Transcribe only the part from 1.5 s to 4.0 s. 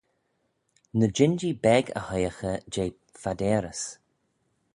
beg y hoiaghey jeh phadeyrys.